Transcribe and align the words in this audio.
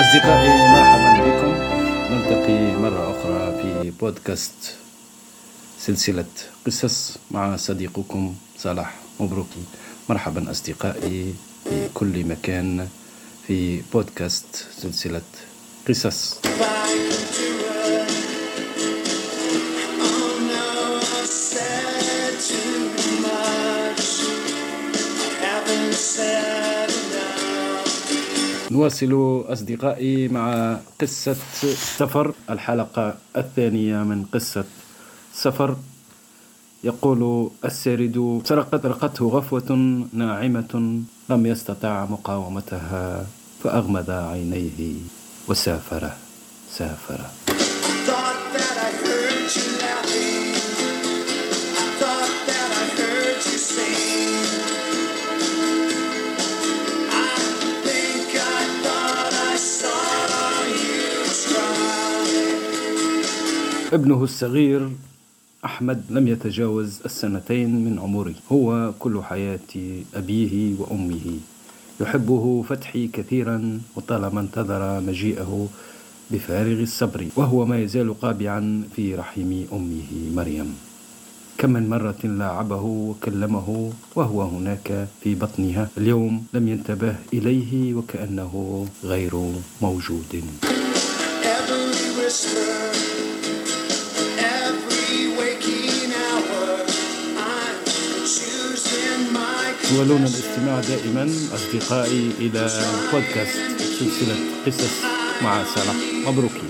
أصدقائي 0.00 0.48
مرحبا 0.68 1.10
بكم. 1.24 1.52
نلتقي 2.14 2.76
مرة 2.76 3.10
أخرى 3.10 3.62
في 3.62 3.90
بودكاست 4.00 4.52
سلسلة 5.78 6.24
قصص 6.66 7.16
مع 7.30 7.56
صديقكم 7.56 8.34
صلاح 8.58 8.94
مبروكي 9.20 9.62
مرحبا 10.08 10.50
أصدقائي 10.50 11.34
في 11.64 11.88
كل 11.94 12.24
مكان 12.24 12.88
في 13.46 13.82
بودكاست 13.92 14.66
سلسلة 14.82 15.22
قصص. 15.88 16.38
Said 25.98 26.57
نواصل 28.70 29.44
أصدقائي 29.48 30.28
مع 30.28 30.76
قصة 31.00 31.36
سفر 31.96 32.34
الحلقة 32.50 33.14
الثانية 33.36 34.02
من 34.02 34.24
قصة 34.32 34.64
سفر. 35.34 35.76
يقول 36.84 37.50
السارد 37.64 38.42
سرقت 38.44 38.86
رقته 38.86 39.28
غفوة 39.28 39.70
ناعمة 40.12 41.02
لم 41.30 41.46
يستطع 41.46 42.04
مقاومتها 42.04 43.26
فأغمض 43.64 44.10
عينيه 44.10 44.94
وسافر 45.48 46.10
سافر. 46.70 47.20
ابنه 63.92 64.24
الصغير 64.24 64.90
أحمد 65.64 66.04
لم 66.10 66.28
يتجاوز 66.28 67.00
السنتين 67.04 67.84
من 67.84 67.98
عمره. 67.98 68.34
هو 68.52 68.92
كل 68.98 69.22
حياة 69.22 69.68
أبيه 70.14 70.74
وأمه. 70.78 71.26
يحبه 72.00 72.64
فتحي 72.68 73.08
كثيرا 73.08 73.80
وطالما 73.96 74.40
انتظر 74.40 75.00
مجيئه 75.00 75.68
بفارغ 76.30 76.80
الصبر 76.82 77.26
وهو 77.36 77.66
ما 77.66 77.78
يزال 77.78 78.20
قابعا 78.20 78.82
في 78.96 79.14
رحم 79.14 79.64
أمه 79.72 80.10
مريم. 80.34 80.74
كم 81.58 81.70
من 81.70 81.88
مرة 81.88 82.20
لاعبه 82.24 82.82
وكلمه 82.82 83.92
وهو 84.14 84.42
هناك 84.42 85.08
في 85.22 85.34
بطنها. 85.34 85.88
اليوم 85.98 86.44
لم 86.54 86.68
ينتبه 86.68 87.16
إليه 87.32 87.94
وكأنه 87.94 88.86
غير 89.04 89.34
موجود. 89.82 90.44
تولون 99.88 100.22
الاستماع 100.22 100.80
دائما 100.80 101.30
أصدقائي 101.54 102.30
إلى 102.40 102.70
بودكاست 103.12 103.58
سلسلة 103.98 104.36
قصص 104.66 104.94
مع 105.42 105.64
صلاح 105.74 105.96
مبروكي. 106.26 106.62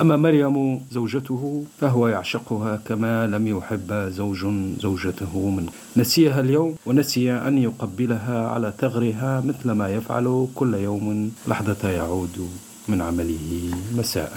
أما 0.00 0.16
مريم 0.16 0.80
زوجته 0.90 1.64
فهو 1.80 2.08
يعشقها 2.08 2.80
كما 2.88 3.26
لم 3.26 3.46
يحب 3.46 3.92
زوج 4.08 4.46
زوجته 4.80 5.50
من 5.50 5.66
نسيها 5.96 6.40
اليوم 6.40 6.74
ونسي 6.86 7.32
أن 7.32 7.58
يقبلها 7.58 8.48
على 8.48 8.72
ثغرها 8.78 9.42
مثل 9.46 9.70
ما 9.70 9.88
يفعل 9.88 10.46
كل 10.54 10.74
يوم 10.74 11.32
لحظة 11.48 11.88
يعود 11.88 12.48
من 12.88 13.02
عمله 13.02 13.70
مساء. 13.96 14.32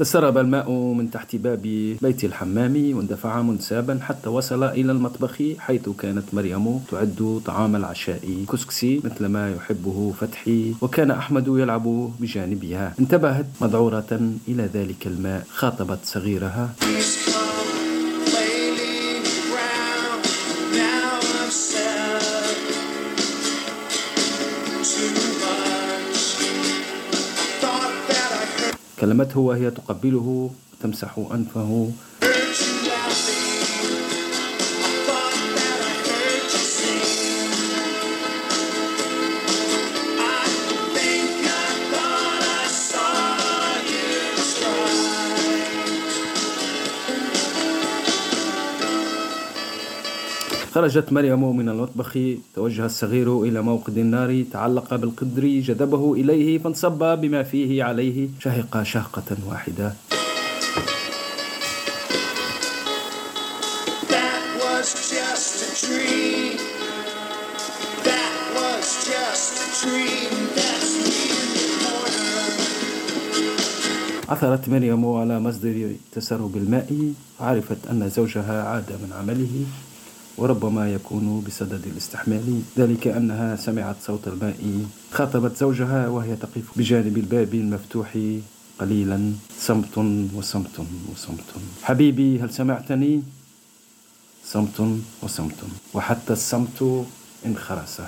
تسرب 0.00 0.38
الماء 0.38 0.70
من 0.72 1.10
تحت 1.10 1.36
باب 1.36 1.62
بيت 2.02 2.24
الحمام 2.24 2.96
واندفع 2.96 3.42
منسابا 3.42 3.98
حتى 4.02 4.28
وصل 4.28 4.64
إلى 4.64 4.92
المطبخ 4.92 5.42
حيث 5.58 5.88
كانت 5.88 6.24
مريم 6.32 6.78
تعد 6.90 7.40
طعام 7.46 7.76
العشاء 7.76 8.44
كسكسي 8.52 9.00
مثل 9.04 9.26
ما 9.26 9.54
يحبه 9.54 10.14
فتحي 10.20 10.74
وكان 10.80 11.10
أحمد 11.10 11.48
يلعب 11.48 12.10
بجانبها. 12.20 12.94
انتبهت 13.00 13.46
مذعورة 13.60 14.20
إلى 14.48 14.70
ذلك 14.74 15.06
الماء 15.06 15.46
خاطبت 15.50 15.98
صغيرها. 16.04 16.70
كلمته 29.00 29.40
وهي 29.40 29.70
تقبله 29.70 30.50
وتمسح 30.80 31.18
أنفه 31.32 31.90
خرجت 50.74 51.12
مريم 51.12 51.56
من 51.56 51.68
المطبخ 51.68 52.18
توجه 52.54 52.86
الصغير 52.86 53.42
إلى 53.42 53.62
موقد 53.62 53.98
النار 53.98 54.44
تعلق 54.52 54.94
بالقدر 54.94 55.44
جذبه 55.46 56.14
إليه 56.14 56.58
فانصب 56.58 57.18
بما 57.20 57.42
فيه 57.42 57.84
عليه 57.84 58.28
شهق 58.40 58.82
شهقة 58.82 59.36
واحدة. 59.48 59.94
عثرت 74.28 74.68
مريم 74.68 75.06
على 75.06 75.40
مصدر 75.40 75.90
تسرب 76.12 76.56
الماء 76.56 77.12
عرفت 77.40 77.86
أن 77.90 78.08
زوجها 78.08 78.62
عاد 78.62 78.90
من 79.02 79.12
عمله. 79.18 79.66
وربما 80.40 80.92
يكون 80.92 81.44
بسدد 81.46 81.86
الاستحمال. 81.86 82.62
ذلك 82.78 83.06
أنها 83.06 83.56
سمعت 83.56 83.96
صوت 84.06 84.28
الماء 84.28 84.84
خاطبت 85.12 85.56
زوجها 85.56 86.08
وهي 86.08 86.36
تقف 86.36 86.66
بجانب 86.76 87.18
الباب 87.18 87.54
المفتوح 87.54 88.18
قليلا. 88.78 89.32
صمت 89.58 89.98
وصمت 90.34 90.76
وصمت. 91.12 91.50
حبيبي 91.82 92.40
هل 92.40 92.50
سمعتني؟ 92.50 93.22
صمت 94.44 94.78
وصمت. 95.22 95.60
وحتى 95.94 96.32
الصمت 96.32 97.04
انخرس. 97.46 98.00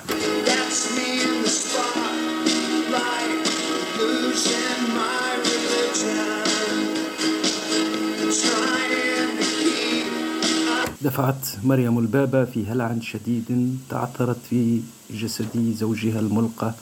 دفعت 11.03 11.47
مريم 11.63 11.99
الباب 11.99 12.47
في 12.53 12.65
هلع 12.67 12.95
شديد 13.01 13.79
تعثرت 13.89 14.37
في 14.49 14.81
جسد 15.11 15.75
زوجها 15.77 16.19
الملقى. 16.19 16.73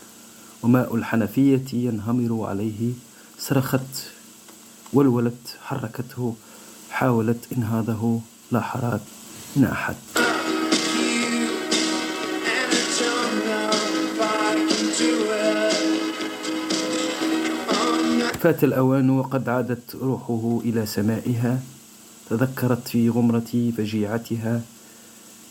وماء 0.63 0.95
الحنفية 0.95 1.65
ينهمر 1.73 2.45
عليه. 2.45 2.91
صرخت 3.39 4.09
ولولت 4.93 5.57
حركته. 5.63 6.35
حاولت 6.89 7.47
إنهاضه. 7.57 8.21
لا 8.51 8.61
حراك 8.61 9.01
من 9.55 9.63
أحد 9.63 9.95
فات 18.39 18.63
الأوان 18.63 19.09
وقد 19.09 19.49
عادت 19.49 19.95
روحه 19.95 20.61
إلى 20.65 20.85
سمائها. 20.85 21.59
تذكرت 22.31 22.87
في 22.87 23.09
غمرة 23.09 23.71
فجيعتها 23.77 24.61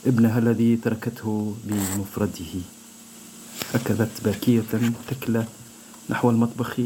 ابنها 0.07 0.39
الذي 0.39 0.77
تركته 0.77 1.55
بمفرده. 1.65 2.55
ركضت 3.75 4.25
باكية 4.25 4.63
تكلى 5.11 5.45
نحو 6.11 6.31
المطبخ. 6.31 6.81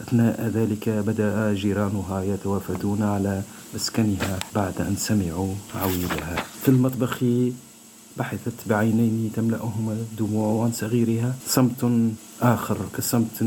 أثناء 0.00 0.50
ذلك 0.54 0.88
بدأ 0.88 1.54
جيرانها 1.54 2.22
يتوافدون 2.22 3.02
على 3.02 3.42
مسكنها 3.74 4.38
بعد 4.54 4.80
أن 4.80 4.96
سمعوا 4.96 5.54
عويلها. 5.74 6.36
في 6.62 6.68
المطبخ 6.68 7.24
بحثت 8.16 8.58
بعينين 8.66 9.32
تملأهما 9.36 9.92
الدموع 9.92 10.64
عن 10.64 10.72
صغيرها. 10.72 11.34
صمت 11.46 12.12
آخر 12.42 12.78
كصمت 12.96 13.38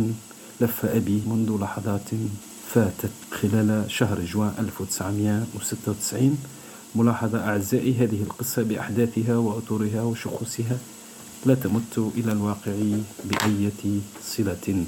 لف 0.62 0.86
أبي 0.86 1.22
منذ 1.28 1.58
لحظات 1.62 2.10
فاتت 2.74 3.12
خلال 3.32 3.86
شهر 3.88 4.22
جوان 4.22 4.54
1996 4.60 6.38
ملاحظة 6.96 7.40
أعزائي 7.40 7.96
هذه 8.00 8.22
القصة 8.24 8.64
بأحداثها 8.64 9.38
وأطورها 9.38 10.02
وشخوصها 10.02 10.78
لا 11.46 11.56
تمت 11.56 12.12
إلى 12.18 12.32
الواقع 12.32 12.74
بأية 13.26 14.02
صلة. 14.24 14.86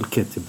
الكاتب. 0.00 0.42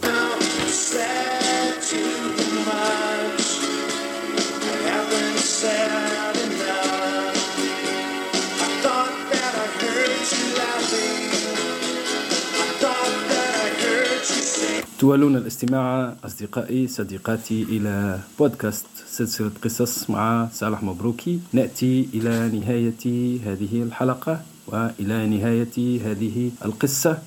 تولون 15.06 15.38
الاستماع 15.38 16.16
أصدقائي 16.26 16.88
صديقاتي 16.88 17.64
إلى 17.64 18.20
بودكاست 18.40 18.86
سلسلة 19.08 19.52
قصص 19.64 20.10
مع 20.10 20.48
صالح 20.54 20.84
مبروكي. 20.84 21.40
نأتي 21.54 22.10
إلى 22.14 22.50
نهاية 22.60 23.04
هذه 23.46 23.84
الحلقة 23.84 24.42
وإلى 24.68 25.28
نهاية 25.28 25.78
هذه 26.06 26.52
القصة. 26.66 27.18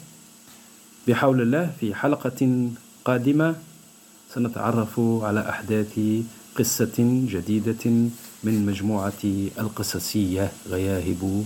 بحول 1.08 1.40
الله 1.40 1.70
في 1.80 1.94
حلقة 1.94 2.70
قادمة 3.04 3.56
سنتعرف 4.34 5.00
على 5.00 5.48
أحداث 5.48 6.00
قصة 6.58 6.98
جديدة 7.34 7.84
من 8.44 8.66
مجموعة 8.66 9.22
القصصية 9.58 10.52
غياهب 10.68 11.44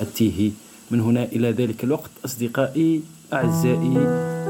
التيه. 0.00 0.50
من 0.90 1.00
هنا 1.00 1.24
إلى 1.24 1.50
ذلك 1.50 1.84
الوقت 1.84 2.10
أصدقائي 2.24 3.02
أعزائي 3.32 3.96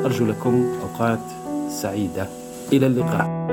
أرجو 0.04 0.26
لكم 0.26 0.66
أوقات 0.82 1.18
سعيدة. 1.68 2.26
إلى 2.72 2.86
اللقاء. 2.86 3.48